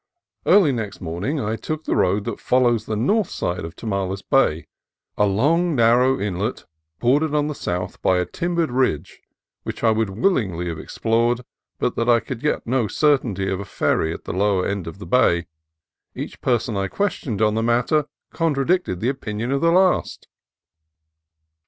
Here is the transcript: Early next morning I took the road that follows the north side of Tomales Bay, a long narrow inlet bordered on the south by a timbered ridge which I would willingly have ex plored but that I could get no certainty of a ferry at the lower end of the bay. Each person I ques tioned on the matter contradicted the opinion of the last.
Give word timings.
Early 0.47 0.71
next 0.71 0.99
morning 0.99 1.39
I 1.39 1.55
took 1.55 1.83
the 1.83 1.95
road 1.95 2.23
that 2.23 2.39
follows 2.39 2.87
the 2.87 2.95
north 2.95 3.29
side 3.29 3.63
of 3.63 3.75
Tomales 3.75 4.23
Bay, 4.23 4.65
a 5.15 5.27
long 5.27 5.75
narrow 5.75 6.19
inlet 6.19 6.65
bordered 6.99 7.35
on 7.35 7.45
the 7.45 7.53
south 7.53 8.01
by 8.01 8.17
a 8.17 8.25
timbered 8.25 8.71
ridge 8.71 9.21
which 9.61 9.83
I 9.83 9.91
would 9.91 10.09
willingly 10.09 10.69
have 10.69 10.79
ex 10.79 10.97
plored 10.97 11.41
but 11.77 11.95
that 11.97 12.09
I 12.09 12.19
could 12.19 12.39
get 12.39 12.65
no 12.65 12.87
certainty 12.87 13.47
of 13.47 13.59
a 13.59 13.63
ferry 13.65 14.11
at 14.11 14.23
the 14.23 14.33
lower 14.33 14.65
end 14.65 14.87
of 14.87 14.97
the 14.97 15.05
bay. 15.05 15.45
Each 16.15 16.41
person 16.41 16.75
I 16.75 16.87
ques 16.87 17.19
tioned 17.21 17.39
on 17.45 17.53
the 17.53 17.61
matter 17.61 18.05
contradicted 18.31 19.01
the 19.01 19.09
opinion 19.09 19.51
of 19.51 19.61
the 19.61 19.71
last. 19.71 20.27